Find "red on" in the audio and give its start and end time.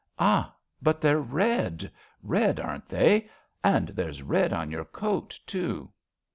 4.23-4.71